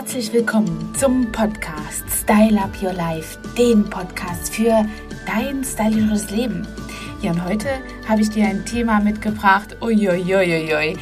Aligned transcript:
herzlich 0.00 0.32
willkommen 0.32 0.94
zum 0.98 1.30
Podcast 1.30 2.04
Style 2.08 2.58
Up 2.58 2.70
Your 2.82 2.94
Life, 2.94 3.38
den 3.58 3.84
Podcast 3.84 4.54
für 4.54 4.86
dein 5.26 5.62
stylisches 5.62 6.30
Leben. 6.30 6.66
Ja, 7.20 7.32
und 7.32 7.44
heute 7.44 7.68
habe 8.08 8.22
ich 8.22 8.30
dir 8.30 8.46
ein 8.46 8.64
Thema 8.64 9.00
mitgebracht. 9.00 9.76
Uiuiuiui, 9.82 10.96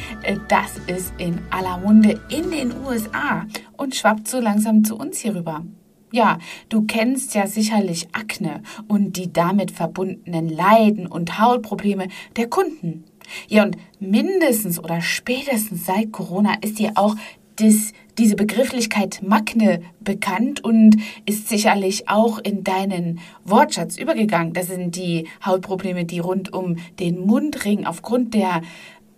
das 0.49 0.77
ist 0.87 1.13
in 1.17 1.39
aller 1.49 1.77
Munde 1.77 2.19
in 2.27 2.51
den 2.51 2.73
USA 2.85 3.45
und 3.77 3.95
schwappt 3.95 4.27
so 4.27 4.41
langsam 4.41 4.83
zu 4.83 4.97
uns 4.97 5.19
hierüber. 5.19 5.63
Ja, 6.11 6.37
du 6.67 6.81
kennst 6.81 7.33
ja 7.35 7.47
sicherlich 7.47 8.09
Akne 8.11 8.63
und 8.89 9.15
die 9.15 9.31
damit 9.31 9.71
verbundenen 9.71 10.49
Leiden 10.49 11.07
und 11.07 11.39
Hautprobleme 11.39 12.09
der 12.35 12.49
Kunden. 12.49 13.05
Ja, 13.47 13.63
und 13.63 13.77
mindestens 14.01 14.77
oder 14.77 14.99
spätestens 14.99 15.85
seit 15.85 16.11
Corona 16.11 16.55
ist 16.61 16.79
dir 16.79 16.91
auch 16.95 17.15
das, 17.59 17.93
diese 18.19 18.35
Begrifflichkeit 18.35 19.21
Makne 19.23 19.81
bekannt 20.01 20.61
und 20.61 20.97
ist 21.25 21.47
sicherlich 21.47 22.09
auch 22.09 22.37
in 22.37 22.65
deinen 22.65 23.19
Wortschatz 23.45 23.97
übergegangen. 23.97 24.51
Das 24.53 24.67
sind 24.67 24.97
die 24.97 25.27
Hautprobleme, 25.45 26.03
die 26.03 26.19
rund 26.19 26.51
um 26.53 26.75
den 26.99 27.25
Mundring 27.25 27.85
aufgrund 27.85 28.33
der 28.33 28.61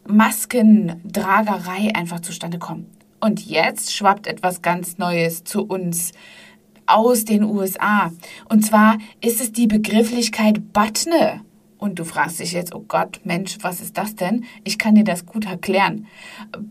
Maskentragerei 0.07 1.95
einfach 1.95 2.19
zustande 2.19 2.59
kommen. 2.59 2.85
Und 3.19 3.45
jetzt 3.45 3.93
schwappt 3.93 4.27
etwas 4.27 4.61
ganz 4.61 4.99
Neues 4.99 5.43
zu 5.43 5.63
uns 5.63 6.11
aus 6.85 7.25
den 7.25 7.43
USA. 7.43 8.11
Und 8.49 8.63
zwar 8.63 8.99
ist 9.19 9.41
es 9.41 9.51
die 9.51 9.67
Begrifflichkeit 9.67 10.73
Batne. 10.73 11.41
Und 11.79 11.97
du 11.97 12.03
fragst 12.03 12.39
dich 12.39 12.51
jetzt, 12.51 12.75
oh 12.75 12.85
Gott, 12.87 13.21
Mensch, 13.23 13.57
was 13.61 13.81
ist 13.81 13.97
das 13.97 14.15
denn? 14.15 14.43
Ich 14.63 14.77
kann 14.77 14.93
dir 14.93 15.03
das 15.03 15.25
gut 15.25 15.45
erklären. 15.45 16.05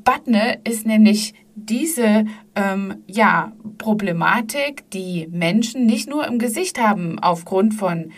Batne 0.05 0.61
ist 0.63 0.87
nämlich 0.87 1.35
diese 1.55 2.25
ähm, 2.55 2.97
ja, 3.07 3.53
Problematik, 3.79 4.89
die 4.91 5.29
Menschen 5.31 5.87
nicht 5.87 6.09
nur 6.09 6.27
im 6.27 6.39
Gesicht 6.39 6.81
haben 6.81 7.19
aufgrund 7.19 7.75
von 7.75 8.13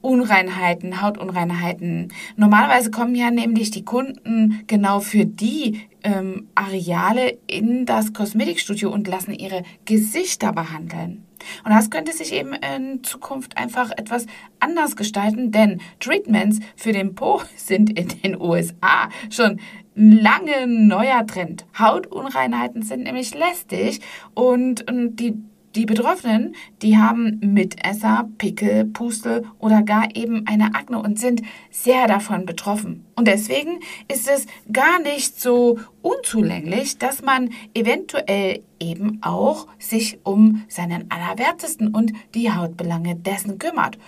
Unreinheiten, 0.00 1.02
Hautunreinheiten. 1.02 2.12
Normalerweise 2.36 2.90
kommen 2.90 3.14
ja 3.16 3.30
nämlich 3.30 3.72
die 3.72 3.84
Kunden 3.84 4.62
genau 4.66 5.00
für 5.00 5.26
die 5.26 5.80
ähm, 6.04 6.46
Areale 6.54 7.38
in 7.48 7.86
das 7.86 8.12
Kosmetikstudio 8.12 8.90
und 8.90 9.08
lassen 9.08 9.32
ihre 9.32 9.64
Gesichter 9.84 10.52
behandeln. 10.52 11.25
Und 11.64 11.72
das 11.72 11.90
könnte 11.90 12.12
sich 12.12 12.32
eben 12.32 12.52
in 12.54 13.02
Zukunft 13.04 13.56
einfach 13.56 13.90
etwas 13.90 14.26
anders 14.60 14.96
gestalten, 14.96 15.52
denn 15.52 15.80
Treatments 16.00 16.60
für 16.76 16.92
den 16.92 17.14
Po 17.14 17.42
sind 17.56 17.98
in 17.98 18.08
den 18.08 18.40
USA 18.40 19.08
schon 19.30 19.60
lange 19.94 20.66
neuer 20.66 21.26
Trend. 21.26 21.64
Hautunreinheiten 21.78 22.82
sind 22.82 23.04
nämlich 23.04 23.34
lästig 23.34 24.00
und, 24.34 24.88
und 24.90 25.16
die 25.16 25.34
die 25.76 25.86
Betroffenen, 25.86 26.54
die 26.82 26.96
haben 26.96 27.38
Mitesser, 27.40 28.28
Pickel, 28.38 28.86
Pustel 28.86 29.44
oder 29.58 29.82
gar 29.82 30.14
eben 30.16 30.46
eine 30.46 30.74
Akne 30.74 30.98
und 30.98 31.18
sind 31.18 31.42
sehr 31.70 32.06
davon 32.06 32.46
betroffen. 32.46 33.04
Und 33.14 33.28
deswegen 33.28 33.80
ist 34.08 34.28
es 34.28 34.46
gar 34.72 35.00
nicht 35.00 35.40
so 35.40 35.78
unzulänglich, 36.02 36.98
dass 36.98 37.22
man 37.22 37.50
eventuell 37.74 38.62
eben 38.80 39.18
auch 39.22 39.68
sich 39.78 40.18
um 40.24 40.64
seinen 40.68 41.10
Allerwertesten 41.10 41.94
und 41.94 42.12
die 42.34 42.52
Hautbelange 42.52 43.14
dessen 43.14 43.58
kümmert. 43.58 43.98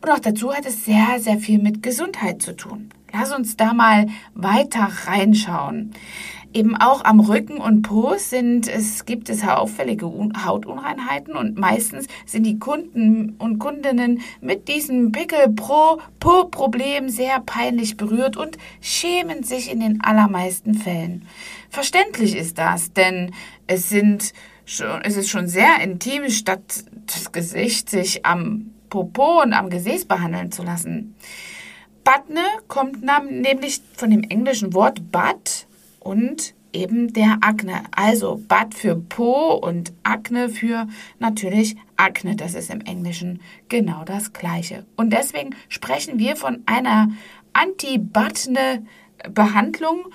Und 0.00 0.10
auch 0.10 0.18
dazu 0.18 0.52
hat 0.52 0.66
es 0.66 0.84
sehr, 0.84 1.20
sehr 1.20 1.38
viel 1.38 1.60
mit 1.60 1.82
Gesundheit 1.82 2.42
zu 2.42 2.56
tun. 2.56 2.90
Lass 3.12 3.32
uns 3.32 3.56
da 3.56 3.72
mal 3.74 4.06
weiter 4.34 4.88
reinschauen. 5.04 5.92
Eben 6.54 6.76
auch 6.76 7.04
am 7.04 7.20
Rücken 7.20 7.56
und 7.58 7.82
Po 7.82 8.14
sind 8.18 8.68
es, 8.68 9.06
gibt 9.06 9.30
es 9.30 9.42
auffällige 9.42 10.06
Hautunreinheiten 10.44 11.34
und 11.34 11.56
meistens 11.58 12.06
sind 12.26 12.44
die 12.44 12.58
Kunden 12.58 13.36
und 13.38 13.58
Kundinnen 13.58 14.20
mit 14.40 14.68
diesem 14.68 15.12
Pickel-Po-Problem 15.12 17.08
sehr 17.08 17.40
peinlich 17.40 17.96
berührt 17.96 18.36
und 18.36 18.58
schämen 18.82 19.42
sich 19.44 19.72
in 19.72 19.80
den 19.80 20.02
allermeisten 20.02 20.74
Fällen. 20.74 21.26
Verständlich 21.70 22.36
ist 22.36 22.58
das, 22.58 22.92
denn 22.92 23.32
es 23.66 23.88
sind 23.88 24.34
schon, 24.66 25.00
es 25.02 25.16
ist 25.16 25.30
schon 25.30 25.48
sehr 25.48 25.80
intim, 25.82 26.28
statt 26.28 26.84
das 27.06 27.32
Gesicht 27.32 27.88
sich 27.88 28.26
am 28.26 28.72
Popo 28.90 29.40
und 29.40 29.54
am 29.54 29.70
Gesäß 29.70 30.04
behandeln 30.04 30.52
zu 30.52 30.62
lassen. 30.62 31.14
Batne 32.04 32.44
kommt 32.68 33.02
nämlich 33.02 33.80
von 33.94 34.10
dem 34.10 34.22
englischen 34.24 34.74
Wort 34.74 35.12
Butt 35.12 35.66
und 36.02 36.54
eben 36.72 37.12
der 37.12 37.38
Akne. 37.42 37.82
Also 37.94 38.40
Bad 38.48 38.74
für 38.74 38.96
Po 38.96 39.52
und 39.54 39.92
Akne 40.02 40.48
für 40.48 40.88
natürlich 41.18 41.76
Akne. 41.96 42.34
Das 42.36 42.54
ist 42.54 42.70
im 42.70 42.80
Englischen 42.80 43.42
genau 43.68 44.04
das 44.04 44.32
gleiche. 44.32 44.86
Und 44.96 45.12
deswegen 45.12 45.54
sprechen 45.68 46.18
wir 46.18 46.36
von 46.36 46.62
einer 46.66 47.10
Anti-Batne-Behandlung, 47.52 50.06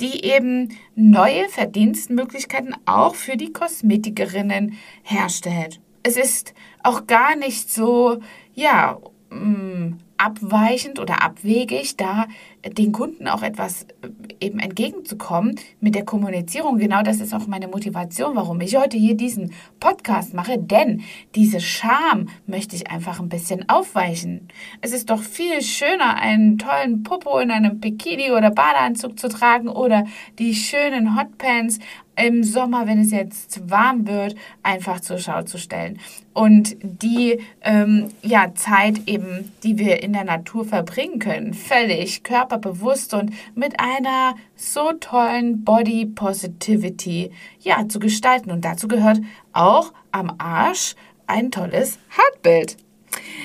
die 0.00 0.24
eben 0.24 0.70
neue 0.94 1.48
Verdienstmöglichkeiten 1.48 2.74
auch 2.86 3.14
für 3.14 3.36
die 3.36 3.52
Kosmetikerinnen 3.52 4.78
herstellt. 5.02 5.80
Es 6.02 6.16
ist 6.16 6.54
auch 6.82 7.06
gar 7.06 7.36
nicht 7.36 7.70
so, 7.72 8.18
ja, 8.54 8.98
mm, 9.30 9.98
abweichend 10.18 10.98
oder 10.98 11.22
abwegig, 11.22 11.96
da 11.96 12.26
den 12.70 12.92
Kunden 12.92 13.28
auch 13.28 13.42
etwas 13.42 13.84
äh, 14.02 14.08
eben 14.40 14.58
entgegenzukommen 14.58 15.56
mit 15.80 15.94
der 15.94 16.04
Kommunizierung. 16.04 16.78
Genau 16.78 17.02
das 17.02 17.20
ist 17.20 17.34
auch 17.34 17.46
meine 17.46 17.68
Motivation, 17.68 18.36
warum 18.36 18.60
ich 18.60 18.76
heute 18.76 18.96
hier 18.96 19.16
diesen 19.16 19.52
Podcast 19.80 20.34
mache, 20.34 20.58
denn 20.58 21.02
diese 21.34 21.60
Scham 21.60 22.28
möchte 22.46 22.76
ich 22.76 22.90
einfach 22.90 23.20
ein 23.20 23.28
bisschen 23.28 23.68
aufweichen. 23.68 24.48
Es 24.80 24.92
ist 24.92 25.10
doch 25.10 25.22
viel 25.22 25.62
schöner, 25.62 26.16
einen 26.16 26.58
tollen 26.58 27.02
Popo 27.02 27.38
in 27.38 27.50
einem 27.50 27.80
Bikini 27.80 28.30
oder 28.30 28.50
Badeanzug 28.50 29.18
zu 29.18 29.28
tragen 29.28 29.68
oder 29.68 30.04
die 30.38 30.54
schönen 30.54 31.18
Hotpants 31.18 31.78
im 32.16 32.44
Sommer, 32.44 32.86
wenn 32.86 33.00
es 33.00 33.10
jetzt 33.10 33.70
warm 33.70 34.06
wird, 34.06 34.34
einfach 34.62 35.00
zur 35.00 35.18
Schau 35.18 35.42
zu 35.42 35.58
stellen. 35.58 35.98
Und 36.32 36.76
die 36.82 37.38
ähm, 37.62 38.08
ja, 38.22 38.54
Zeit 38.54 39.02
eben, 39.06 39.52
die 39.62 39.78
wir 39.78 40.02
in 40.02 40.12
der 40.12 40.24
Natur 40.24 40.64
verbringen 40.64 41.18
können, 41.18 41.54
völlig 41.54 42.24
körperbewusst 42.56 43.14
und 43.14 43.32
mit 43.54 43.78
einer 43.80 44.34
so 44.54 44.92
tollen 44.92 45.64
Body 45.64 46.06
Positivity 46.06 47.30
ja, 47.60 47.88
zu 47.88 47.98
gestalten. 47.98 48.50
Und 48.50 48.64
dazu 48.64 48.88
gehört 48.88 49.20
auch 49.52 49.92
am 50.12 50.34
Arsch 50.38 50.94
ein 51.26 51.50
tolles 51.50 51.98
Hautbild. 52.16 52.76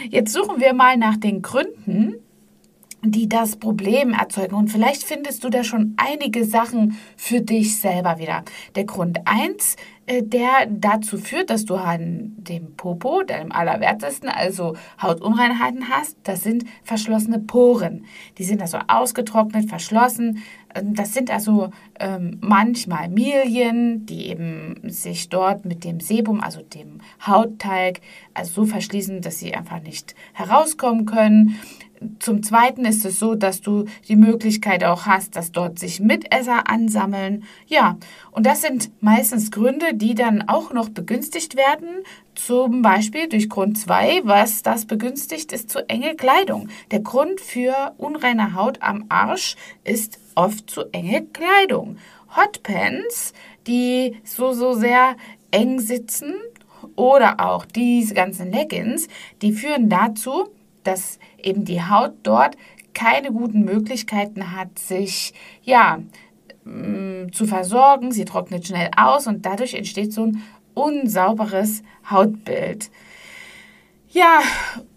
Jetzt 0.10 0.34
suchen 0.34 0.60
wir 0.60 0.74
mal 0.74 0.98
nach 0.98 1.18
den 1.18 1.42
Gründen, 1.42 2.16
die 3.04 3.28
das 3.28 3.56
Problem 3.56 4.14
erzeugen. 4.14 4.56
Und 4.56 4.70
vielleicht 4.70 5.04
findest 5.04 5.44
du 5.44 5.50
da 5.50 5.64
schon 5.64 5.96
einige 5.98 6.46
Sachen 6.46 6.98
für 7.16 7.42
dich 7.42 7.80
selber 7.80 8.20
wieder. 8.20 8.44
Der 8.76 8.86
Grund 8.86 9.22
eins, 9.26 9.76
äh, 10.06 10.22
der 10.24 10.68
dazu 10.70 11.18
führt, 11.18 11.50
dass 11.50 11.66
du 11.66 11.76
an 11.76 12.34
dem 12.38 12.76
Popo, 12.76 13.24
deinem 13.24 13.52
Allerwertesten, 13.52 14.30
also 14.30 14.76
Hautunreinheiten 15.02 15.90
hast, 15.90 16.18
das 16.24 16.44
sind 16.44 16.66
verschlossene 16.84 17.40
Poren. 17.40 18.06
Die 18.38 18.44
sind 18.44 18.62
also 18.62 18.78
ausgetrocknet, 18.88 19.70
verschlossen. 19.70 20.44
Ähm, 20.76 20.94
das 20.94 21.14
sind 21.14 21.32
also 21.32 21.70
ähm, 22.00 22.38
manchmal 22.42 23.10
Milien, 23.10 24.06
die 24.06 24.28
eben 24.28 24.76
sich 24.84 25.30
dort 25.30 25.66
mit 25.66 25.84
dem 25.84 26.00
Sebum, 26.00 26.42
also 26.42 26.62
dem 26.62 27.00
Hautteig, 27.26 28.02
also 28.34 28.62
so 28.62 28.66
verschließen, 28.66 29.22
dass 29.22 29.40
sie 29.40 29.56
einfach 29.56 29.82
nicht 29.82 30.16
herauskommen 30.34 31.06
können. 31.06 31.60
Zum 32.18 32.42
Zweiten 32.42 32.84
ist 32.84 33.06
es 33.06 33.20
so, 33.20 33.36
dass 33.36 33.62
du 33.62 33.86
die 34.08 34.16
Möglichkeit 34.16 34.84
auch 34.84 35.06
hast, 35.06 35.36
dass 35.36 35.52
dort 35.52 35.78
sich 35.78 36.00
Mitesser 36.00 36.68
ansammeln. 36.68 37.44
Ja, 37.68 37.98
und 38.32 38.48
das 38.48 38.62
sind 38.62 38.90
meistens 39.02 39.52
Gründe, 39.52 39.94
die 39.94 40.16
dann 40.16 40.48
auch 40.48 40.74
noch 40.74 40.90
begünstigt 40.90 41.56
werden. 41.56 41.90
Zum 42.34 42.82
Beispiel 42.82 43.30
durch 43.30 43.50
Grund 43.50 43.78
2, 43.78 44.22
was 44.24 44.64
das 44.64 44.86
begünstigt, 44.86 45.52
ist 45.52 45.70
zu 45.70 45.88
enge 45.90 46.16
Kleidung. 46.16 46.70
Der 46.90 47.02
Grund 47.02 47.40
für 47.40 47.94
unreine 47.98 48.56
Haut 48.56 48.82
am 48.82 49.06
Arsch 49.10 49.56
ist 49.84 50.18
oft 50.34 50.72
zu 50.72 50.86
enge 50.92 51.28
Kleidung. 51.28 51.98
Hotpants, 52.36 53.34
die 53.68 54.18
so, 54.24 54.54
so 54.54 54.74
sehr 54.74 55.16
eng 55.52 55.80
sitzen 55.80 56.34
oder 56.96 57.40
auch 57.40 57.66
diese 57.66 58.16
ganzen 58.16 58.52
Leggings, 58.52 59.08
die 59.44 59.52
führen 59.52 59.90
dazu, 59.90 60.48
dass 60.84 61.20
eben 61.42 61.66
die 61.66 61.82
Haut 61.82 62.14
dort 62.24 62.58
keine 62.94 63.32
guten 63.32 63.64
Möglichkeiten 63.64 64.56
hat, 64.56 64.78
sich 64.78 65.34
ja 65.64 66.00
mm, 66.64 67.32
zu 67.32 67.46
versorgen. 67.46 68.12
Sie 68.12 68.26
trocknet 68.26 68.68
schnell 68.68 68.90
aus 68.98 69.28
und 69.28 69.46
dadurch 69.46 69.74
entsteht 69.74 70.14
so 70.14 70.26
ein 70.26 70.44
unsauberes 70.74 71.84
Hautbild. 72.10 72.90
Ja, 74.10 74.42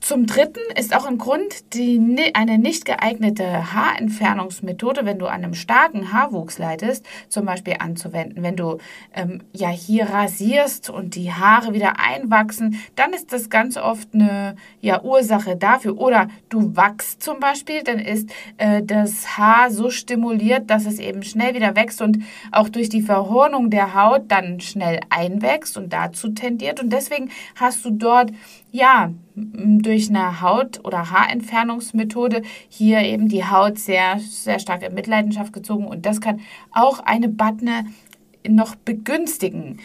Zum 0.04 0.26
Dritten 0.26 0.60
ist 0.78 0.94
auch 0.94 1.06
ein 1.06 1.16
Grund, 1.16 1.72
die, 1.72 1.98
eine 2.34 2.58
nicht 2.58 2.84
geeignete 2.84 3.72
Haarentfernungsmethode, 3.72 5.06
wenn 5.06 5.18
du 5.18 5.24
an 5.24 5.42
einem 5.42 5.54
starken 5.54 6.12
Haarwuchs 6.12 6.58
leidest, 6.58 7.06
zum 7.30 7.46
Beispiel 7.46 7.76
anzuwenden. 7.78 8.42
Wenn 8.42 8.54
du 8.54 8.76
ähm, 9.14 9.40
ja 9.54 9.70
hier 9.70 10.10
rasierst 10.10 10.90
und 10.90 11.14
die 11.14 11.32
Haare 11.32 11.72
wieder 11.72 11.94
einwachsen, 11.98 12.78
dann 12.96 13.14
ist 13.14 13.32
das 13.32 13.48
ganz 13.48 13.78
oft 13.78 14.12
eine 14.12 14.56
ja, 14.82 15.02
Ursache 15.02 15.56
dafür. 15.56 15.96
Oder 15.96 16.28
du 16.50 16.76
wachst 16.76 17.22
zum 17.22 17.40
Beispiel, 17.40 17.82
dann 17.82 17.98
ist 17.98 18.28
äh, 18.58 18.82
das 18.82 19.38
Haar 19.38 19.70
so 19.70 19.88
stimuliert, 19.88 20.68
dass 20.68 20.84
es 20.84 20.98
eben 20.98 21.22
schnell 21.22 21.54
wieder 21.54 21.76
wächst 21.76 22.02
und 22.02 22.18
auch 22.52 22.68
durch 22.68 22.90
die 22.90 23.00
Verhornung 23.00 23.70
der 23.70 23.94
Haut 23.94 24.24
dann 24.28 24.60
schnell 24.60 25.00
einwächst 25.08 25.78
und 25.78 25.94
dazu 25.94 26.28
tendiert. 26.28 26.78
Und 26.78 26.92
deswegen 26.92 27.30
hast 27.54 27.86
du 27.86 27.90
dort 27.90 28.32
ja, 28.74 29.12
durch 29.36 30.08
eine 30.08 30.40
Haut- 30.40 30.84
oder 30.84 31.12
Haarentfernungsmethode 31.12 32.42
hier 32.68 33.02
eben 33.02 33.28
die 33.28 33.44
Haut 33.44 33.78
sehr, 33.78 34.18
sehr 34.18 34.58
stark 34.58 34.82
in 34.82 34.94
Mitleidenschaft 34.94 35.52
gezogen 35.52 35.86
und 35.86 36.04
das 36.04 36.20
kann 36.20 36.40
auch 36.72 36.98
eine 36.98 37.28
Batne 37.28 37.86
noch 38.48 38.74
begünstigen. 38.74 39.78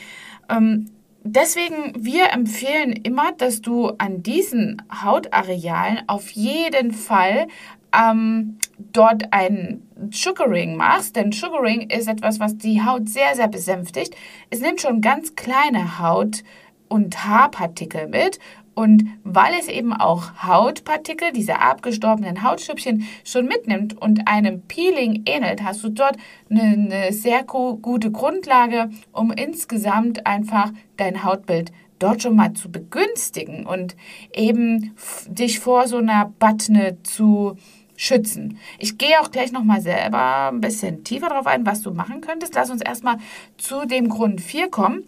Ähm, 0.50 0.90
deswegen, 1.24 2.04
wir 2.04 2.34
empfehlen 2.34 2.94
immer, 2.94 3.32
dass 3.34 3.62
du 3.62 3.90
an 4.00 4.24
diesen 4.24 4.82
Hautarealen 5.04 6.00
auf 6.08 6.32
jeden 6.32 6.92
Fall 6.92 7.48
ähm, 7.94 8.58
dort 8.92 9.32
ein 9.32 9.84
Sugaring 10.10 10.76
machst, 10.76 11.16
denn 11.16 11.32
Sugaring 11.32 11.92
ist 11.92 12.08
etwas, 12.08 12.40
was 12.40 12.58
die 12.58 12.84
Haut 12.84 13.08
sehr, 13.08 13.36
sehr 13.36 13.50
besänftigt. 13.50 14.16
Es 14.50 14.62
nimmt 14.62 14.82
schon 14.82 15.00
ganz 15.02 15.36
kleine 15.36 16.00
Haut- 16.00 16.44
und 16.90 17.24
Haarpartikel 17.26 18.08
mit 18.08 18.40
und 18.80 19.04
weil 19.26 19.56
es 19.60 19.68
eben 19.68 19.92
auch 19.92 20.42
Hautpartikel, 20.42 21.34
diese 21.34 21.60
abgestorbenen 21.60 22.44
Hautschüppchen, 22.44 23.06
schon 23.26 23.46
mitnimmt 23.46 24.02
und 24.02 24.30
einem 24.30 24.62
Peeling 24.62 25.24
ähnelt, 25.26 25.64
hast 25.64 25.84
du 25.84 25.90
dort 25.90 26.16
eine, 26.50 26.62
eine 26.62 27.12
sehr 27.12 27.44
gute 27.44 28.10
Grundlage, 28.10 28.90
um 29.12 29.34
insgesamt 29.34 30.26
einfach 30.26 30.72
dein 30.96 31.26
Hautbild 31.26 31.74
dort 32.00 32.24
schon 32.24 32.38
mal 32.38 32.54
zu 32.54 32.72
begünstigen 32.72 33.66
und 33.66 33.98
eben 34.34 34.96
dich 35.28 35.60
vor 35.60 35.90
so 35.90 35.98
einer 35.98 36.32
Batne 36.40 37.04
zu 37.04 37.58
schützen. 37.98 38.60
Ich 38.78 38.98
gehe 38.98 39.20
auch 39.20 39.32
gleich 39.32 39.52
nochmal 39.52 39.82
selber 39.82 40.52
ein 40.54 40.62
bisschen 40.62 41.04
tiefer 41.04 41.28
darauf 41.28 41.48
ein, 41.48 41.66
was 41.66 41.82
du 41.82 41.92
machen 41.92 42.22
könntest. 42.22 42.56
Lass 42.56 42.70
uns 42.70 42.82
erstmal 42.82 43.18
zu 43.58 43.86
dem 43.86 44.08
Grund 44.08 44.40
4 44.40 44.70
kommen. 44.70 45.04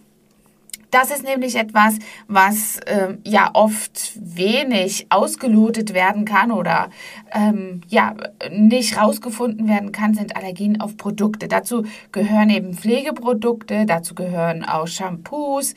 Das 0.91 1.09
ist 1.09 1.23
nämlich 1.23 1.55
etwas, 1.55 1.97
was 2.27 2.79
ähm, 2.85 3.19
ja 3.25 3.49
oft 3.53 4.11
wenig 4.15 5.07
ausgelotet 5.09 5.93
werden 5.93 6.25
kann 6.25 6.51
oder 6.51 6.89
ähm, 7.31 7.81
ja 7.88 8.13
nicht 8.51 8.97
rausgefunden 8.97 9.69
werden 9.69 9.93
kann, 9.93 10.13
sind 10.13 10.35
Allergien 10.35 10.81
auf 10.81 10.97
Produkte. 10.97 11.47
Dazu 11.47 11.85
gehören 12.11 12.49
eben 12.49 12.73
Pflegeprodukte, 12.73 13.85
dazu 13.85 14.15
gehören 14.15 14.65
auch 14.65 14.88
Shampoos. 14.88 15.75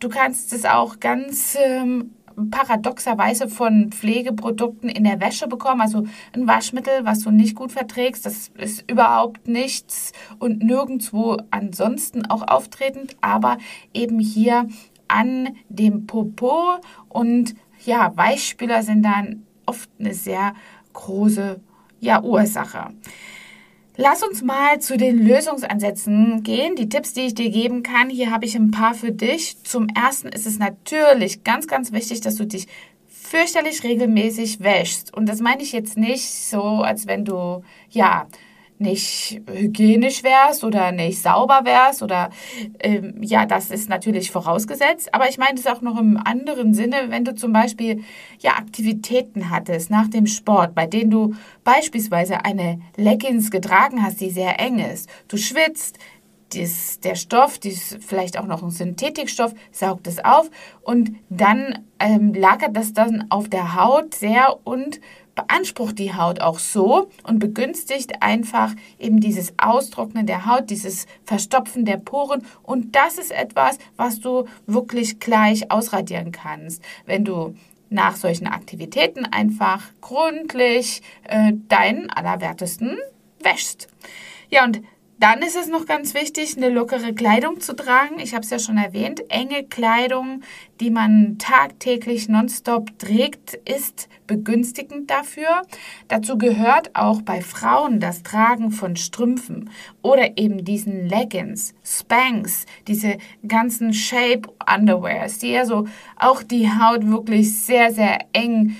Du 0.00 0.08
kannst 0.08 0.52
es 0.52 0.64
auch 0.64 0.98
ganz 0.98 1.56
ähm, 1.64 2.10
paradoxerweise 2.50 3.48
von 3.48 3.90
Pflegeprodukten 3.90 4.88
in 4.88 5.04
der 5.04 5.20
Wäsche 5.20 5.48
bekommen. 5.48 5.80
Also 5.80 6.04
ein 6.32 6.46
Waschmittel, 6.46 7.04
was 7.04 7.20
du 7.20 7.30
nicht 7.30 7.54
gut 7.54 7.72
verträgst, 7.72 8.26
das 8.26 8.48
ist 8.56 8.90
überhaupt 8.90 9.48
nichts 9.48 10.12
und 10.38 10.62
nirgendwo 10.62 11.38
ansonsten 11.50 12.26
auch 12.26 12.46
auftretend, 12.46 13.16
aber 13.20 13.58
eben 13.94 14.18
hier 14.18 14.68
an 15.08 15.56
dem 15.68 16.06
Popo 16.06 16.76
und 17.08 17.54
ja, 17.84 18.12
Weichspüler 18.16 18.82
sind 18.82 19.02
dann 19.02 19.46
oft 19.64 19.88
eine 19.98 20.14
sehr 20.14 20.54
große 20.92 21.60
ja, 22.00 22.22
Ursache. 22.22 22.88
Lass 23.98 24.22
uns 24.22 24.42
mal 24.42 24.78
zu 24.78 24.98
den 24.98 25.26
Lösungsansätzen 25.26 26.42
gehen. 26.42 26.76
Die 26.76 26.90
Tipps, 26.90 27.14
die 27.14 27.22
ich 27.22 27.34
dir 27.34 27.48
geben 27.48 27.82
kann, 27.82 28.10
hier 28.10 28.30
habe 28.30 28.44
ich 28.44 28.54
ein 28.54 28.70
paar 28.70 28.92
für 28.92 29.10
dich. 29.10 29.62
Zum 29.62 29.88
ersten 29.88 30.28
ist 30.28 30.46
es 30.46 30.58
natürlich 30.58 31.44
ganz, 31.44 31.66
ganz 31.66 31.92
wichtig, 31.92 32.20
dass 32.20 32.36
du 32.36 32.44
dich 32.44 32.66
fürchterlich 33.08 33.84
regelmäßig 33.84 34.60
wäschst. 34.60 35.14
Und 35.14 35.26
das 35.28 35.40
meine 35.40 35.62
ich 35.62 35.72
jetzt 35.72 35.96
nicht 35.96 36.28
so, 36.28 36.60
als 36.82 37.06
wenn 37.06 37.24
du, 37.24 37.64
ja, 37.88 38.26
nicht 38.78 39.40
hygienisch 39.50 40.22
wärst 40.22 40.64
oder 40.64 40.92
nicht 40.92 41.20
sauber 41.20 41.60
wärst 41.64 42.02
oder 42.02 42.30
ähm, 42.80 43.22
ja, 43.22 43.46
das 43.46 43.70
ist 43.70 43.88
natürlich 43.88 44.30
vorausgesetzt. 44.30 45.14
Aber 45.14 45.28
ich 45.28 45.38
meine 45.38 45.58
es 45.58 45.66
auch 45.66 45.80
noch 45.80 45.98
im 45.98 46.16
anderen 46.16 46.74
Sinne, 46.74 47.06
wenn 47.08 47.24
du 47.24 47.34
zum 47.34 47.52
Beispiel 47.52 48.02
ja 48.38 48.52
Aktivitäten 48.52 49.50
hattest 49.50 49.90
nach 49.90 50.08
dem 50.08 50.26
Sport, 50.26 50.74
bei 50.74 50.86
denen 50.86 51.10
du 51.10 51.34
beispielsweise 51.64 52.44
eine 52.44 52.80
Leggings 52.96 53.50
getragen 53.50 54.02
hast, 54.02 54.20
die 54.20 54.30
sehr 54.30 54.60
eng 54.60 54.78
ist. 54.78 55.08
Du 55.28 55.36
schwitzt, 55.36 55.98
dies, 56.52 57.00
der 57.00 57.16
Stoff, 57.16 57.58
dies, 57.58 57.98
vielleicht 58.00 58.38
auch 58.38 58.46
noch 58.46 58.62
ein 58.62 58.70
Synthetikstoff, 58.70 59.52
saugt 59.72 60.06
es 60.06 60.24
auf 60.24 60.50
und 60.82 61.12
dann 61.28 61.84
ähm, 61.98 62.34
lagert 62.34 62.76
das 62.76 62.92
dann 62.92 63.26
auf 63.30 63.48
der 63.48 63.74
Haut 63.74 64.14
sehr 64.14 64.56
und 64.64 65.00
beansprucht 65.36 65.98
die 66.00 66.14
Haut 66.14 66.40
auch 66.40 66.58
so 66.58 67.08
und 67.22 67.38
begünstigt 67.38 68.22
einfach 68.22 68.74
eben 68.98 69.20
dieses 69.20 69.54
Austrocknen 69.58 70.26
der 70.26 70.46
Haut, 70.46 70.70
dieses 70.70 71.06
Verstopfen 71.24 71.84
der 71.84 71.98
Poren. 71.98 72.44
Und 72.64 72.96
das 72.96 73.18
ist 73.18 73.30
etwas, 73.30 73.78
was 73.96 74.18
du 74.18 74.46
wirklich 74.66 75.20
gleich 75.20 75.70
ausradieren 75.70 76.32
kannst, 76.32 76.82
wenn 77.04 77.24
du 77.24 77.54
nach 77.88 78.16
solchen 78.16 78.48
Aktivitäten 78.48 79.26
einfach 79.26 79.82
gründlich 80.00 81.02
äh, 81.22 81.52
deinen 81.68 82.10
Allerwertesten 82.10 82.98
wäschst. 83.40 83.88
Ja, 84.50 84.64
und 84.64 84.82
dann 85.18 85.40
ist 85.40 85.56
es 85.56 85.68
noch 85.68 85.86
ganz 85.86 86.12
wichtig, 86.14 86.56
eine 86.56 86.68
lockere 86.68 87.14
Kleidung 87.14 87.60
zu 87.60 87.74
tragen. 87.74 88.18
Ich 88.18 88.34
habe 88.34 88.44
es 88.44 88.50
ja 88.50 88.58
schon 88.58 88.76
erwähnt. 88.76 89.22
Enge 89.30 89.64
Kleidung, 89.64 90.42
die 90.80 90.90
man 90.90 91.38
tagtäglich 91.38 92.28
nonstop 92.28 92.98
trägt, 92.98 93.54
ist 93.64 94.08
begünstigend 94.26 95.10
dafür. 95.10 95.62
Dazu 96.08 96.36
gehört 96.36 96.94
auch 96.94 97.22
bei 97.22 97.40
Frauen 97.40 97.98
das 97.98 98.22
Tragen 98.22 98.70
von 98.70 98.96
Strümpfen 98.96 99.70
oder 100.02 100.36
eben 100.36 100.64
diesen 100.64 101.08
Leggings, 101.08 101.74
Spanks, 101.82 102.66
diese 102.86 103.16
ganzen 103.46 103.94
Shape 103.94 104.42
Underwears, 104.70 105.38
die 105.38 105.52
ja 105.52 105.64
so 105.64 105.86
auch 106.16 106.42
die 106.42 106.68
Haut 106.68 107.06
wirklich 107.06 107.58
sehr, 107.58 107.92
sehr 107.92 108.18
eng 108.34 108.76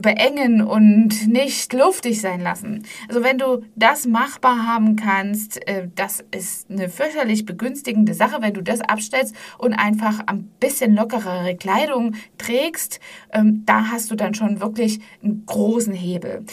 beengen 0.00 0.62
und 0.62 1.26
nicht 1.26 1.72
luftig 1.72 2.20
sein 2.20 2.40
lassen. 2.40 2.84
Also 3.08 3.22
wenn 3.22 3.38
du 3.38 3.62
das 3.74 4.06
machbar 4.06 4.66
haben 4.66 4.96
kannst, 4.96 5.66
äh, 5.68 5.88
das 5.94 6.24
ist 6.30 6.70
eine 6.70 6.88
fürchterlich 6.88 7.44
begünstigende 7.46 8.14
Sache, 8.14 8.40
wenn 8.40 8.54
du 8.54 8.62
das 8.62 8.80
abstellst 8.80 9.34
und 9.58 9.72
einfach 9.74 10.20
ein 10.26 10.44
bisschen 10.60 10.94
lockerere 10.94 11.56
Kleidung 11.56 12.14
trägst, 12.38 13.00
ähm, 13.32 13.62
da 13.66 13.86
hast 13.90 14.10
du 14.10 14.16
dann 14.16 14.34
schon 14.34 14.60
wirklich 14.60 15.00
einen 15.22 15.44
großen 15.46 15.94
Hebel. 15.94 16.44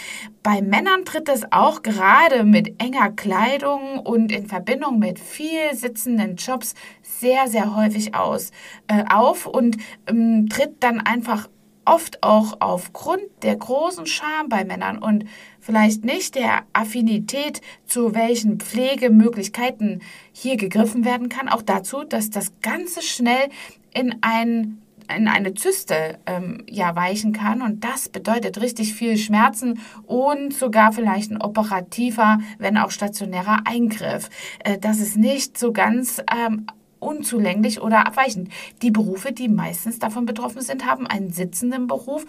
Bei 0.43 0.61
Männern 0.61 1.03
tritt 1.03 1.27
das 1.27 1.51
auch 1.51 1.83
gerade 1.83 2.45
mit 2.45 2.81
enger 2.81 3.11
Kleidung 3.11 3.99
und 3.99 4.31
in 4.31 4.47
Verbindung 4.47 4.99
mit 4.99 5.19
viel 5.19 5.73
sitzenden 5.73 6.37
Jobs 6.37 6.73
sehr, 7.01 7.47
sehr 7.47 7.75
häufig 7.75 8.15
aus, 8.15 8.51
äh, 8.87 9.03
auf 9.09 9.45
und 9.45 9.77
ähm, 10.07 10.47
tritt 10.49 10.81
dann 10.81 11.01
einfach 11.01 11.49
oft 11.87 12.23
auch 12.23 12.57
aufgrund 12.59 13.23
der 13.41 13.55
großen 13.55 14.05
Scham 14.05 14.49
bei 14.49 14.65
Männern 14.65 14.99
und 14.99 15.25
vielleicht 15.59 16.05
nicht 16.05 16.35
der 16.35 16.63
Affinität, 16.73 17.61
zu 17.85 18.13
welchen 18.13 18.59
Pflegemöglichkeiten 18.59 20.01
hier 20.31 20.57
gegriffen 20.57 21.05
werden 21.05 21.29
kann, 21.29 21.49
auch 21.49 21.61
dazu, 21.61 22.03
dass 22.03 22.29
das 22.29 22.51
Ganze 22.61 23.01
schnell 23.01 23.49
in 23.93 24.15
ein 24.21 24.81
in 25.15 25.29
eine 25.29 25.53
Zyste 25.53 26.19
ähm, 26.25 26.65
ja 26.69 26.95
weichen 26.95 27.31
kann 27.31 27.61
und 27.61 27.83
das 27.83 28.09
bedeutet 28.09 28.59
richtig 28.61 28.93
viel 28.93 29.17
Schmerzen 29.17 29.79
und 30.05 30.53
sogar 30.53 30.91
vielleicht 30.91 31.31
ein 31.31 31.41
operativer, 31.41 32.39
wenn 32.57 32.77
auch 32.77 32.91
stationärer 32.91 33.61
Eingriff. 33.65 34.29
Äh, 34.59 34.77
das 34.77 34.99
ist 34.99 35.15
nicht 35.15 35.57
so 35.57 35.71
ganz 35.71 36.21
ähm, 36.29 36.67
unzulänglich 36.99 37.81
oder 37.81 38.05
abweichend. 38.05 38.49
Die 38.81 38.91
Berufe, 38.91 39.31
die 39.31 39.47
meistens 39.47 39.99
davon 39.99 40.25
betroffen 40.25 40.61
sind, 40.61 40.85
haben 40.85 41.07
einen 41.07 41.31
sitzenden 41.31 41.87
Beruf. 41.87 42.25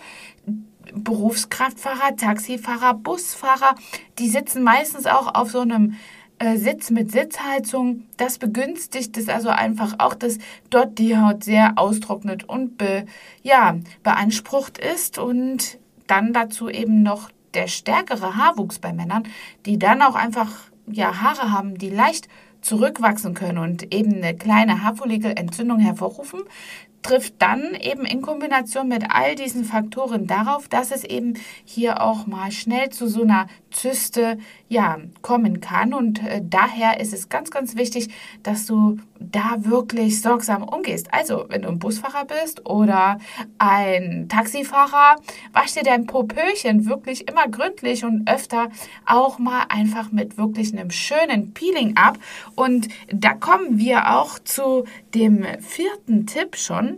Berufskraftfahrer, 0.94 2.16
Taxifahrer, 2.16 2.94
Busfahrer, 2.94 3.74
die 4.18 4.28
sitzen 4.28 4.62
meistens 4.62 5.04
auch 5.04 5.34
auf 5.34 5.50
so 5.50 5.60
einem 5.60 5.96
äh, 6.38 6.56
Sitz 6.56 6.90
mit 6.90 7.10
Sitzheizung. 7.10 8.04
Das 8.16 8.38
begünstigt 8.38 9.16
es 9.16 9.28
also 9.28 9.50
einfach 9.50 9.96
auch, 9.98 10.14
dass 10.14 10.38
dort 10.70 10.98
die 10.98 11.16
Haut 11.16 11.44
sehr 11.44 11.74
austrocknet 11.76 12.48
und 12.48 12.78
be, 12.78 13.06
ja, 13.42 13.76
beansprucht 14.02 14.78
ist 14.78 15.18
und 15.18 15.78
dann 16.06 16.32
dazu 16.32 16.68
eben 16.68 17.02
noch 17.02 17.30
der 17.54 17.66
stärkere 17.66 18.36
Haarwuchs 18.36 18.78
bei 18.78 18.92
Männern, 18.92 19.24
die 19.66 19.78
dann 19.78 20.00
auch 20.02 20.14
einfach 20.14 20.50
ja, 20.86 21.20
Haare 21.20 21.50
haben, 21.50 21.76
die 21.76 21.90
leicht 21.90 22.28
zurückwachsen 22.60 23.34
können 23.34 23.58
und 23.58 23.94
eben 23.94 24.14
eine 24.14 24.36
kleine 24.36 24.82
Haarfollikelentzündung 24.82 25.78
hervorrufen, 25.78 26.40
trifft 27.02 27.34
dann 27.38 27.74
eben 27.74 28.04
in 28.04 28.22
Kombination 28.22 28.88
mit 28.88 29.04
all 29.10 29.34
diesen 29.34 29.64
Faktoren 29.64 30.26
darauf, 30.26 30.68
dass 30.68 30.90
es 30.90 31.04
eben 31.04 31.34
hier 31.64 32.02
auch 32.02 32.26
mal 32.26 32.50
schnell 32.50 32.90
zu 32.90 33.06
so 33.08 33.22
einer 33.22 33.46
Zyste 33.70 34.38
ja 34.68 34.98
kommen 35.22 35.60
kann. 35.60 35.94
Und 35.94 36.22
äh, 36.22 36.42
daher 36.42 37.00
ist 37.00 37.12
es 37.12 37.28
ganz 37.28 37.50
ganz 37.50 37.76
wichtig, 37.76 38.08
dass 38.42 38.66
du 38.66 38.98
da 39.20 39.56
wirklich 39.58 40.20
sorgsam 40.20 40.62
umgehst. 40.62 41.12
Also, 41.12 41.46
wenn 41.48 41.62
du 41.62 41.68
ein 41.68 41.78
Busfahrer 41.78 42.24
bist 42.24 42.66
oder 42.66 43.18
ein 43.58 44.28
Taxifahrer, 44.28 45.16
wasch 45.52 45.74
dir 45.74 45.82
dein 45.82 46.06
Popöchen 46.06 46.86
wirklich 46.86 47.28
immer 47.28 47.48
gründlich 47.48 48.04
und 48.04 48.28
öfter 48.28 48.68
auch 49.06 49.38
mal 49.38 49.64
einfach 49.68 50.12
mit 50.12 50.38
wirklich 50.38 50.72
einem 50.72 50.90
schönen 50.90 51.52
Peeling 51.52 51.96
ab. 51.96 52.18
Und 52.54 52.88
da 53.08 53.34
kommen 53.34 53.78
wir 53.78 54.16
auch 54.16 54.38
zu 54.38 54.84
dem 55.14 55.44
vierten 55.60 56.26
Tipp 56.26 56.56
schon 56.56 56.97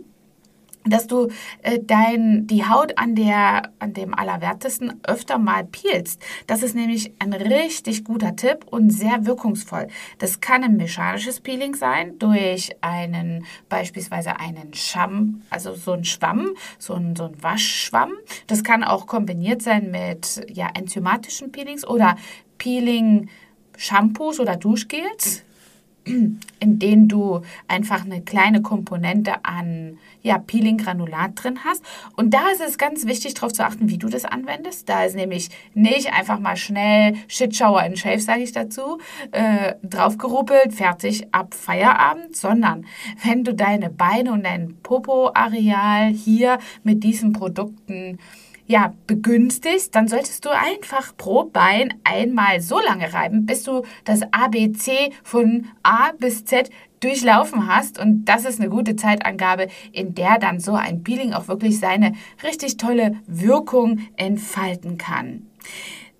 dass 0.85 1.07
du 1.07 1.27
äh, 1.61 1.79
dein, 1.81 2.47
die 2.47 2.65
Haut 2.65 2.97
an, 2.97 3.15
der, 3.15 3.71
an 3.79 3.93
dem 3.93 4.13
Allerwertesten 4.13 4.99
öfter 5.03 5.37
mal 5.37 5.63
peelst. 5.63 6.21
Das 6.47 6.63
ist 6.63 6.75
nämlich 6.75 7.13
ein 7.19 7.33
richtig 7.33 8.03
guter 8.03 8.35
Tipp 8.35 8.65
und 8.69 8.89
sehr 8.89 9.25
wirkungsvoll. 9.25 9.87
Das 10.17 10.41
kann 10.41 10.63
ein 10.63 10.77
mechanisches 10.77 11.39
Peeling 11.39 11.75
sein 11.75 12.17
durch 12.19 12.71
einen, 12.81 13.45
beispielsweise 13.69 14.39
einen 14.39 14.73
Schwamm, 14.73 15.41
also 15.49 15.73
so 15.73 15.93
ein 15.93 16.03
Schwamm, 16.03 16.51
so 16.79 16.93
ein, 16.93 17.15
so 17.15 17.25
ein 17.25 17.41
Waschschwamm. 17.41 18.13
Das 18.47 18.63
kann 18.63 18.83
auch 18.83 19.07
kombiniert 19.07 19.61
sein 19.61 19.91
mit 19.91 20.45
ja, 20.51 20.69
enzymatischen 20.73 21.51
Peelings 21.51 21.87
oder 21.87 22.15
Peeling 22.57 23.29
Shampoos 23.77 24.39
oder 24.39 24.57
Duschgels 24.57 25.43
in 26.05 26.39
denen 26.79 27.07
du 27.07 27.41
einfach 27.67 28.05
eine 28.05 28.21
kleine 28.21 28.61
Komponente 28.61 29.45
an 29.45 29.97
ja, 30.23 30.37
Peeling-Granulat 30.37 31.31
drin 31.35 31.59
hast. 31.63 31.83
Und 32.15 32.33
da 32.33 32.49
ist 32.51 32.61
es 32.61 32.77
ganz 32.77 33.05
wichtig, 33.05 33.33
darauf 33.33 33.53
zu 33.53 33.65
achten, 33.65 33.89
wie 33.89 33.97
du 33.97 34.07
das 34.07 34.25
anwendest. 34.25 34.87
Da 34.89 35.03
ist 35.03 35.15
nämlich 35.15 35.49
nicht 35.73 36.13
einfach 36.13 36.39
mal 36.39 36.57
schnell 36.57 37.15
Shit 37.27 37.55
Shower 37.55 37.83
in 37.83 37.95
Shave, 37.95 38.19
sage 38.19 38.41
ich 38.41 38.51
dazu, 38.51 38.99
äh, 39.31 39.75
draufgeruppelt, 39.83 40.73
fertig, 40.73 41.27
ab 41.31 41.53
Feierabend, 41.53 42.35
sondern 42.35 42.85
wenn 43.23 43.43
du 43.43 43.53
deine 43.53 43.89
Beine 43.89 44.31
und 44.31 44.45
dein 44.45 44.77
Popo-Areal 44.83 46.09
hier 46.09 46.59
mit 46.83 47.03
diesen 47.03 47.33
Produkten 47.33 48.19
ja, 48.71 48.93
begünstigst, 49.05 49.93
dann 49.93 50.07
solltest 50.07 50.45
du 50.45 50.49
einfach 50.49 51.15
pro 51.17 51.43
Bein 51.43 51.93
einmal 52.05 52.61
so 52.61 52.79
lange 52.79 53.13
reiben, 53.13 53.45
bis 53.45 53.63
du 53.63 53.83
das 54.05 54.21
ABC 54.31 55.11
von 55.23 55.67
A 55.83 56.13
bis 56.17 56.45
Z 56.45 56.69
durchlaufen 57.01 57.67
hast. 57.67 57.99
Und 57.99 58.25
das 58.25 58.45
ist 58.45 58.61
eine 58.61 58.69
gute 58.69 58.95
Zeitangabe, 58.95 59.67
in 59.91 60.15
der 60.15 60.39
dann 60.39 60.61
so 60.61 60.73
ein 60.73 61.03
Peeling 61.03 61.33
auch 61.33 61.49
wirklich 61.49 61.79
seine 61.79 62.13
richtig 62.43 62.77
tolle 62.77 63.17
Wirkung 63.27 64.07
entfalten 64.15 64.97
kann. 64.97 65.47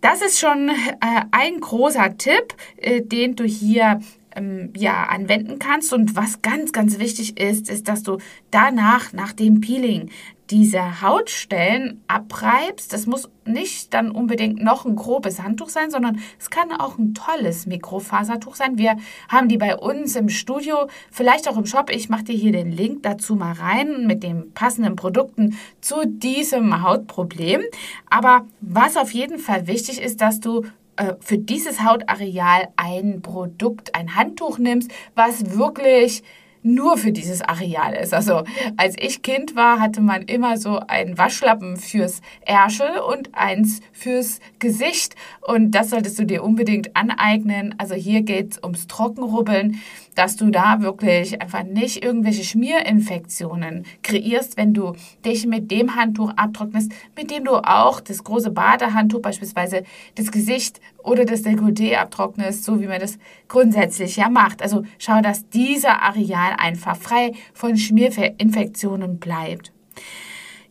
Das 0.01 0.21
ist 0.21 0.39
schon 0.39 0.69
äh, 0.69 1.21
ein 1.31 1.61
großer 1.61 2.17
Tipp, 2.17 2.55
äh, 2.77 3.01
den 3.01 3.35
du 3.35 3.45
hier 3.45 4.01
ähm, 4.35 4.73
ja, 4.75 5.03
anwenden 5.03 5.59
kannst. 5.59 5.93
Und 5.93 6.15
was 6.17 6.41
ganz, 6.41 6.73
ganz 6.73 6.99
wichtig 6.99 7.39
ist, 7.39 7.69
ist, 7.69 7.87
dass 7.87 8.03
du 8.03 8.17
danach, 8.49 9.13
nach 9.13 9.31
dem 9.31 9.61
Peeling, 9.61 10.09
diese 10.51 11.01
Hautstellen 11.01 12.03
abreibst. 12.07 12.91
Das 12.91 13.07
muss 13.07 13.29
nicht 13.45 13.93
dann 13.93 14.11
unbedingt 14.11 14.61
noch 14.61 14.85
ein 14.85 14.95
grobes 14.95 15.41
Handtuch 15.41 15.69
sein, 15.69 15.89
sondern 15.89 16.19
es 16.39 16.49
kann 16.49 16.71
auch 16.73 16.97
ein 16.97 17.13
tolles 17.13 17.65
Mikrofasertuch 17.65 18.55
sein. 18.55 18.77
Wir 18.77 18.97
haben 19.29 19.47
die 19.47 19.57
bei 19.57 19.77
uns 19.77 20.15
im 20.15 20.29
Studio, 20.29 20.87
vielleicht 21.09 21.47
auch 21.47 21.57
im 21.57 21.65
Shop. 21.65 21.89
Ich 21.89 22.09
mache 22.09 22.25
dir 22.25 22.35
hier 22.35 22.51
den 22.51 22.71
Link 22.71 23.03
dazu 23.03 23.35
mal 23.35 23.53
rein 23.53 24.05
mit 24.05 24.23
den 24.23 24.51
passenden 24.51 24.95
Produkten 24.95 25.57
zu 25.79 26.05
diesem 26.05 26.83
Hautproblem. 26.83 27.61
Aber 28.09 28.45
was 28.59 28.97
auf 28.97 29.13
jeden 29.13 29.39
Fall 29.39 29.67
wichtig 29.67 30.01
ist, 30.01 30.19
dass 30.19 30.41
du 30.41 30.65
äh, 30.97 31.13
für 31.21 31.37
dieses 31.37 31.83
Hautareal 31.83 32.67
ein 32.75 33.21
Produkt, 33.21 33.95
ein 33.95 34.15
Handtuch 34.15 34.57
nimmst, 34.57 34.91
was 35.15 35.57
wirklich 35.57 36.23
nur 36.63 36.97
für 36.97 37.11
dieses 37.11 37.41
Areal 37.41 37.93
ist. 37.93 38.13
Also 38.13 38.43
als 38.77 38.95
ich 38.99 39.21
Kind 39.21 39.55
war, 39.55 39.79
hatte 39.79 40.01
man 40.01 40.23
immer 40.23 40.57
so 40.57 40.79
einen 40.79 41.17
Waschlappen 41.17 41.77
fürs 41.77 42.21
Ärschel 42.41 42.99
und 42.99 43.29
eins 43.33 43.81
fürs 43.91 44.39
Gesicht. 44.59 45.15
Und 45.41 45.71
das 45.71 45.89
solltest 45.89 46.19
du 46.19 46.25
dir 46.25 46.43
unbedingt 46.43 46.95
aneignen. 46.95 47.75
Also 47.77 47.95
hier 47.95 48.21
geht 48.21 48.53
es 48.53 48.63
ums 48.63 48.87
Trockenrubbeln, 48.87 49.79
dass 50.21 50.35
du 50.35 50.51
da 50.51 50.81
wirklich 50.81 51.41
einfach 51.41 51.63
nicht 51.63 52.05
irgendwelche 52.05 52.43
Schmierinfektionen 52.43 53.87
kreierst, 54.03 54.55
wenn 54.55 54.71
du 54.71 54.93
dich 55.25 55.47
mit 55.47 55.71
dem 55.71 55.95
Handtuch 55.95 56.31
abtrocknest, 56.35 56.91
mit 57.17 57.31
dem 57.31 57.43
du 57.43 57.55
auch 57.55 57.99
das 57.99 58.23
große 58.23 58.51
Badehandtuch 58.51 59.19
beispielsweise 59.23 59.81
das 60.13 60.31
Gesicht 60.31 60.79
oder 61.01 61.25
das 61.25 61.43
Dekolleté 61.43 61.95
abtrocknest, 61.95 62.63
so 62.63 62.79
wie 62.79 62.85
man 62.85 62.99
das 62.99 63.17
grundsätzlich 63.47 64.15
ja 64.17 64.29
macht. 64.29 64.61
Also 64.61 64.83
schau, 64.99 65.21
dass 65.21 65.49
dieser 65.49 66.03
Areal 66.03 66.53
einfach 66.55 66.97
frei 66.97 67.31
von 67.55 67.75
Schmierinfektionen 67.75 69.17
bleibt. 69.17 69.73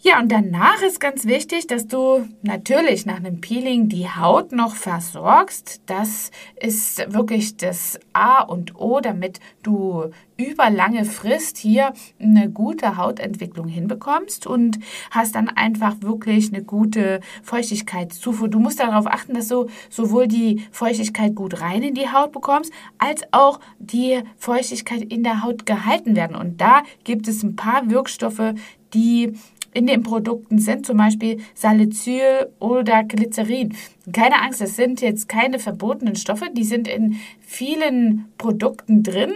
Ja, 0.02 0.18
und 0.18 0.32
danach 0.32 0.80
ist 0.80 0.98
ganz 0.98 1.26
wichtig, 1.26 1.66
dass 1.66 1.86
du 1.86 2.26
natürlich 2.40 3.04
nach 3.04 3.16
einem 3.16 3.42
Peeling 3.42 3.90
die 3.90 4.08
Haut 4.08 4.50
noch 4.50 4.74
versorgst. 4.74 5.82
Das 5.84 6.30
ist 6.58 7.12
wirklich 7.12 7.58
das 7.58 8.00
A 8.14 8.40
und 8.40 8.80
O, 8.80 9.00
damit 9.00 9.40
du 9.62 10.10
über 10.38 10.70
lange 10.70 11.04
Frist 11.04 11.58
hier 11.58 11.92
eine 12.18 12.48
gute 12.48 12.96
Hautentwicklung 12.96 13.68
hinbekommst 13.68 14.46
und 14.46 14.78
hast 15.10 15.34
dann 15.34 15.50
einfach 15.50 15.96
wirklich 16.00 16.50
eine 16.50 16.64
gute 16.64 17.20
Feuchtigkeitszufuhr. 17.42 18.48
Du 18.48 18.58
musst 18.58 18.80
darauf 18.80 19.06
achten, 19.06 19.34
dass 19.34 19.48
du 19.48 19.66
sowohl 19.90 20.28
die 20.28 20.66
Feuchtigkeit 20.72 21.34
gut 21.34 21.60
rein 21.60 21.82
in 21.82 21.94
die 21.94 22.08
Haut 22.08 22.32
bekommst, 22.32 22.72
als 22.96 23.20
auch 23.32 23.60
die 23.78 24.22
Feuchtigkeit 24.38 25.02
in 25.02 25.24
der 25.24 25.42
Haut 25.42 25.66
gehalten 25.66 26.16
werden. 26.16 26.36
Und 26.36 26.58
da 26.62 26.84
gibt 27.04 27.28
es 27.28 27.42
ein 27.42 27.54
paar 27.54 27.90
Wirkstoffe, 27.90 28.54
die 28.94 29.34
in 29.72 29.86
den 29.86 30.02
Produkten 30.02 30.58
sind, 30.58 30.86
zum 30.86 30.96
Beispiel 30.96 31.40
Salicyl 31.54 32.50
oder 32.58 33.04
Glycerin. 33.04 33.74
Keine 34.12 34.42
Angst, 34.42 34.60
das 34.60 34.76
sind 34.76 35.00
jetzt 35.00 35.28
keine 35.28 35.58
verbotenen 35.58 36.16
Stoffe, 36.16 36.46
die 36.52 36.64
sind 36.64 36.88
in 36.88 37.20
vielen 37.40 38.26
Produkten 38.38 39.02
drin. 39.02 39.32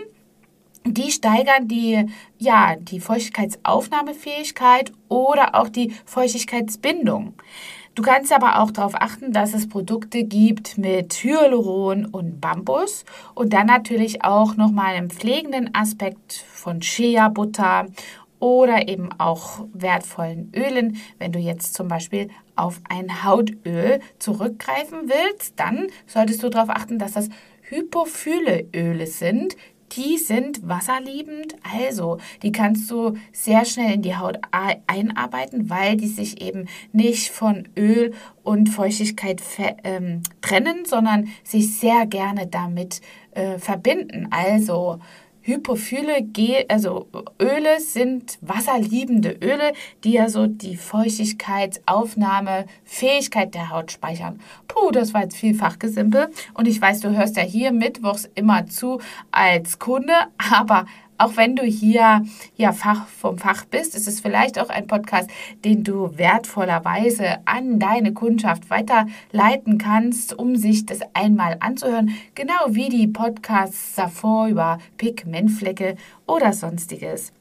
Die 0.87 1.11
steigern 1.11 1.67
die, 1.67 2.07
ja, 2.39 2.77
die 2.77 3.01
Feuchtigkeitsaufnahmefähigkeit 3.01 4.93
oder 5.09 5.55
auch 5.55 5.71
die 5.71 5.95
Feuchtigkeitsbindung. 6.05 7.35
Du 7.95 8.03
kannst 8.03 8.33
aber 8.33 8.61
auch 8.61 8.73
darauf 8.73 8.97
achten, 8.97 9.33
dass 9.33 9.55
es 9.55 9.69
Produkte 9.69 10.25
gibt 10.25 10.77
mit 10.77 11.15
Hyaluron 11.15 12.07
und 12.07 12.41
Bambus 12.41 13.05
und 13.35 13.53
dann 13.53 13.69
natürlich 13.69 14.25
auch 14.25 14.57
nochmal 14.57 14.97
einen 14.97 15.11
pflegenden 15.11 15.73
Aspekt 15.75 16.33
von 16.33 16.83
Shea-Butter 16.83 17.87
oder 18.45 18.89
eben 18.89 19.09
auch 19.17 19.65
wertvollen 19.73 20.53
Ölen. 20.55 20.99
Wenn 21.19 21.33
du 21.33 21.39
jetzt 21.39 21.73
zum 21.73 21.89
Beispiel 21.89 22.29
auf 22.57 22.79
ein 22.91 23.25
Hautöl 23.25 24.01
zurückgreifen 24.19 25.05
willst, 25.09 25.59
dann 25.59 25.87
solltest 26.07 26.43
du 26.43 26.51
darauf 26.51 26.69
achten, 26.69 26.99
dass 26.99 27.13
das 27.13 27.31
hypophile 27.63 28.67
Öle 28.77 29.07
sind. 29.07 29.57
Die 29.93 30.19
sind 30.19 30.69
wasserliebend, 30.69 31.57
also 31.63 32.19
die 32.43 32.53
kannst 32.53 32.91
du 32.91 33.15
sehr 33.33 33.65
schnell 33.65 33.95
in 33.95 34.03
die 34.03 34.17
Haut 34.17 34.39
einarbeiten, 34.87 35.71
weil 35.71 35.97
die 35.97 36.09
sich 36.09 36.43
eben 36.43 36.67
nicht 36.93 37.31
von 37.31 37.67
Öl 37.79 38.13
und 38.43 38.69
Feuchtigkeit 38.69 39.41
ähm, 39.85 40.23
trennen, 40.43 40.85
sondern 40.85 41.29
sich 41.45 41.79
sehr 41.79 42.05
gerne 42.07 42.47
damit 42.47 43.01
äh, 43.31 43.59
verbinden. 43.59 44.29
Also 44.31 44.99
Hypophile, 45.47 46.27
also 46.69 47.07
Öle 47.41 47.79
sind 47.79 48.39
wasserliebende 48.41 49.37
Öle, 49.43 49.75
die 50.03 50.13
ja 50.13 50.31
so 50.31 50.47
die 50.47 50.77
Feuchtigkeitsaufnahme, 50.77 52.65
Fähigkeit 52.85 53.55
der 53.55 53.69
Haut 53.69 53.93
speichern. 53.93 54.41
Puh, 54.69 54.91
das 54.91 55.13
war 55.13 55.23
jetzt 55.23 55.37
vielfach 55.37 55.79
gesimpelt. 55.79 56.31
Und 56.55 56.67
ich 56.67 56.81
weiß, 56.81 57.01
du 57.01 57.15
hörst 57.15 57.37
ja 57.37 57.43
hier 57.43 57.73
mittwochs 57.73 58.29
immer 58.35 58.67
zu 58.67 59.01
als 59.31 59.79
Kunde, 59.79 60.15
aber 60.51 60.87
auch 61.19 61.37
wenn 61.37 61.57
du 61.57 61.63
hier 61.63 62.25
ja 62.57 62.73
Fach 62.73 63.07
vom 63.07 63.39
Fach 63.39 63.65
bist, 63.65 63.95
ist 63.95 64.09
es 64.09 64.21
vielleicht 64.21 64.59
auch 64.59 64.69
ein 64.69 64.87
Podcast, 64.87 65.31
den 65.65 65.85
du 65.85 66.17
wertvollerweise 66.17 67.39
an 67.45 67.79
deine 67.79 68.13
Kundschaft 68.13 68.71
weiterleiten 68.71 69.79
kannst, 69.79 70.39
um 70.39 70.57
sich 70.57 70.87
das 70.87 71.01
einmal 71.15 71.57
anzuhören, 71.61 72.15
genau 72.35 72.55
wie 72.69 72.89
die 72.89 73.07
Podcasts 73.07 73.95
davor 73.95 74.49
über 74.49 74.79
Pigmentflecke 74.97 75.97
oder 76.27 76.53
sonstiges. 76.53 77.33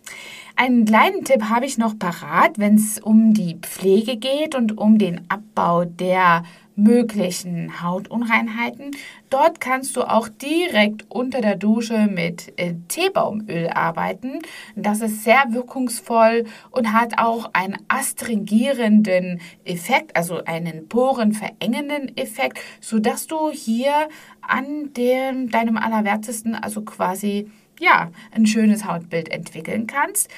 Einen 0.56 0.86
kleinen 0.86 1.24
Tipp 1.24 1.46
habe 1.50 1.66
ich 1.66 1.80
noch 1.80 1.98
parat, 1.98 2.60
wenn 2.60 2.76
es 2.76 3.00
um 3.00 3.34
die 3.34 3.58
Pflege 3.60 4.18
geht 4.18 4.54
und 4.54 4.78
um 4.78 5.00
den 5.00 5.22
Abbau 5.28 5.86
der 5.86 6.44
möglichen 6.76 7.82
Hautunreinheiten. 7.82 8.92
Dort 9.30 9.60
kannst 9.60 9.96
du 9.96 10.04
auch 10.04 10.28
direkt 10.28 11.06
unter 11.10 11.42
der 11.42 11.56
Dusche 11.56 12.08
mit 12.08 12.54
äh, 12.58 12.76
Teebaumöl 12.88 13.70
arbeiten. 13.70 14.40
Das 14.76 15.02
ist 15.02 15.24
sehr 15.24 15.44
wirkungsvoll 15.50 16.46
und 16.72 16.94
hat 16.94 17.18
auch 17.18 17.52
einen 17.54 17.78
astringierenden 17.88 19.42
Effekt, 19.66 20.16
also 20.16 20.44
einen 20.46 20.88
porenverengenden 20.88 22.16
Effekt, 22.18 22.60
sodass 22.82 23.28
du 23.28 23.52
hier 23.52 24.10
an 24.42 24.94
dem, 24.94 25.50
deinem 25.50 25.78
Allerwertesten, 25.78 26.56
also 26.56 26.82
quasi 26.82 27.50
ja, 27.80 28.12
ein 28.32 28.46
schönes 28.46 28.86
Hautbild 28.86 29.30
entwickeln 29.30 29.88
kannst. 29.88 30.30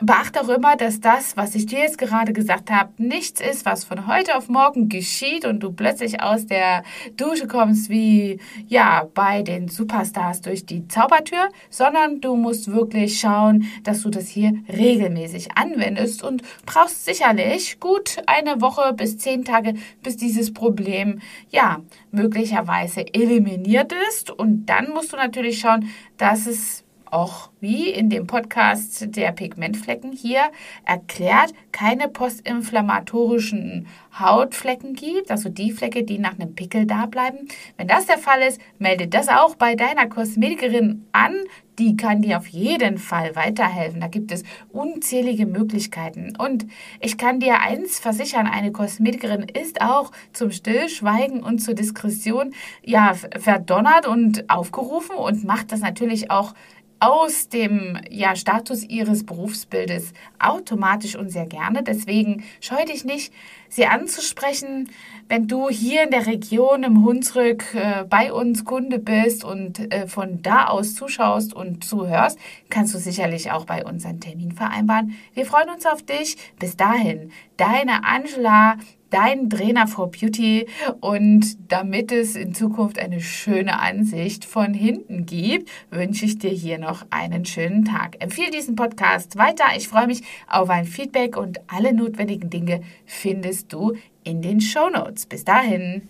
Beachte 0.00 0.40
auch 0.40 0.48
immer, 0.48 0.76
dass 0.76 1.00
das, 1.00 1.36
was 1.36 1.56
ich 1.56 1.66
dir 1.66 1.80
jetzt 1.80 1.98
gerade 1.98 2.32
gesagt 2.32 2.70
habe, 2.70 2.92
nichts 2.98 3.40
ist, 3.40 3.66
was 3.66 3.82
von 3.82 4.06
heute 4.06 4.36
auf 4.36 4.48
morgen 4.48 4.88
geschieht 4.88 5.44
und 5.44 5.60
du 5.60 5.72
plötzlich 5.72 6.22
aus 6.22 6.46
der 6.46 6.84
Dusche 7.16 7.48
kommst 7.48 7.90
wie, 7.90 8.38
ja, 8.68 9.08
bei 9.12 9.42
den 9.42 9.66
Superstars 9.66 10.40
durch 10.40 10.64
die 10.64 10.86
Zaubertür, 10.86 11.48
sondern 11.68 12.20
du 12.20 12.36
musst 12.36 12.70
wirklich 12.70 13.18
schauen, 13.18 13.64
dass 13.82 14.02
du 14.02 14.10
das 14.10 14.28
hier 14.28 14.52
regelmäßig 14.68 15.56
anwendest 15.56 16.22
und 16.22 16.42
brauchst 16.64 17.04
sicherlich 17.04 17.80
gut 17.80 18.18
eine 18.26 18.60
Woche 18.60 18.92
bis 18.92 19.18
zehn 19.18 19.44
Tage, 19.44 19.74
bis 20.04 20.16
dieses 20.16 20.54
Problem, 20.54 21.20
ja, 21.50 21.80
möglicherweise 22.12 23.04
eliminiert 23.14 23.92
ist. 24.08 24.30
Und 24.30 24.66
dann 24.66 24.90
musst 24.90 25.12
du 25.12 25.16
natürlich 25.16 25.58
schauen, 25.58 25.90
dass 26.18 26.46
es 26.46 26.84
auch 27.12 27.50
wie 27.60 27.90
in 27.90 28.10
dem 28.10 28.26
Podcast 28.26 29.16
der 29.16 29.32
Pigmentflecken 29.32 30.12
hier 30.12 30.50
erklärt, 30.84 31.52
keine 31.72 32.08
postinflammatorischen 32.08 33.86
Hautflecken 34.18 34.94
gibt, 34.94 35.30
also 35.30 35.48
die 35.48 35.72
Flecke, 35.72 36.02
die 36.02 36.18
nach 36.18 36.34
einem 36.34 36.54
Pickel 36.54 36.86
da 36.86 37.06
bleiben. 37.06 37.48
Wenn 37.76 37.88
das 37.88 38.06
der 38.06 38.18
Fall 38.18 38.42
ist, 38.42 38.60
melde 38.78 39.06
das 39.06 39.28
auch 39.28 39.54
bei 39.54 39.74
deiner 39.74 40.08
Kosmetikerin 40.08 41.06
an. 41.12 41.34
Die 41.78 41.96
kann 41.96 42.22
dir 42.22 42.38
auf 42.38 42.48
jeden 42.48 42.98
Fall 42.98 43.36
weiterhelfen. 43.36 44.00
Da 44.00 44.08
gibt 44.08 44.32
es 44.32 44.42
unzählige 44.70 45.46
Möglichkeiten. 45.46 46.34
Und 46.36 46.66
ich 46.98 47.18
kann 47.18 47.38
dir 47.38 47.60
eins 47.60 48.00
versichern, 48.00 48.48
eine 48.48 48.72
Kosmetikerin 48.72 49.42
ist 49.44 49.80
auch 49.80 50.10
zum 50.32 50.50
Stillschweigen 50.50 51.40
und 51.40 51.60
zur 51.60 51.74
Diskretion 51.74 52.52
ja 52.84 53.14
verdonnert 53.14 54.08
und 54.08 54.50
aufgerufen 54.50 55.14
und 55.14 55.44
macht 55.44 55.70
das 55.70 55.80
natürlich 55.80 56.32
auch 56.32 56.54
aus 57.00 57.48
dem 57.48 57.98
ja, 58.10 58.34
Status 58.36 58.82
ihres 58.82 59.24
Berufsbildes 59.24 60.12
automatisch 60.38 61.16
und 61.16 61.30
sehr 61.30 61.46
gerne. 61.46 61.82
Deswegen 61.82 62.44
scheu 62.60 62.84
dich 62.84 63.04
nicht, 63.04 63.32
sie 63.68 63.86
anzusprechen. 63.86 64.90
Wenn 65.28 65.46
du 65.46 65.68
hier 65.68 66.04
in 66.04 66.10
der 66.10 66.26
Region 66.26 66.82
im 66.82 67.04
Hunsrück 67.04 67.74
äh, 67.74 68.04
bei 68.04 68.32
uns 68.32 68.64
Kunde 68.64 68.98
bist 68.98 69.44
und 69.44 69.92
äh, 69.92 70.08
von 70.08 70.42
da 70.42 70.66
aus 70.66 70.94
zuschaust 70.94 71.54
und 71.54 71.84
zuhörst, 71.84 72.38
kannst 72.70 72.94
du 72.94 72.98
sicherlich 72.98 73.50
auch 73.50 73.64
bei 73.64 73.84
uns 73.84 74.04
einen 74.04 74.20
Termin 74.20 74.52
vereinbaren. 74.52 75.14
Wir 75.34 75.46
freuen 75.46 75.70
uns 75.70 75.86
auf 75.86 76.02
dich. 76.02 76.36
Bis 76.58 76.76
dahin, 76.76 77.30
deine 77.56 78.04
Angela 78.04 78.76
dein 79.10 79.48
Trainer 79.50 79.86
for 79.86 80.10
Beauty 80.10 80.66
und 81.00 81.56
damit 81.70 82.12
es 82.12 82.36
in 82.36 82.54
Zukunft 82.54 82.98
eine 82.98 83.20
schöne 83.20 83.80
Ansicht 83.80 84.44
von 84.44 84.74
hinten 84.74 85.26
gibt, 85.26 85.70
wünsche 85.90 86.24
ich 86.24 86.38
dir 86.38 86.50
hier 86.50 86.78
noch 86.78 87.06
einen 87.10 87.44
schönen 87.44 87.84
Tag. 87.84 88.16
Empfehle 88.20 88.50
diesen 88.50 88.76
Podcast 88.76 89.36
weiter. 89.36 89.64
Ich 89.76 89.88
freue 89.88 90.06
mich 90.06 90.22
auf 90.46 90.70
ein 90.70 90.84
Feedback 90.84 91.36
und 91.36 91.60
alle 91.68 91.92
notwendigen 91.92 92.50
Dinge 92.50 92.82
findest 93.06 93.72
du 93.72 93.94
in 94.24 94.42
den 94.42 94.60
Show 94.60 94.90
Notes. 94.90 95.26
Bis 95.26 95.44
dahin. 95.44 96.08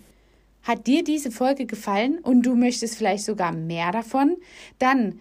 Hat 0.62 0.86
dir 0.86 1.02
diese 1.02 1.30
Folge 1.30 1.66
gefallen 1.66 2.18
und 2.18 2.42
du 2.42 2.54
möchtest 2.54 2.98
vielleicht 2.98 3.24
sogar 3.24 3.52
mehr 3.52 3.90
davon? 3.90 4.36
Dann 4.78 5.20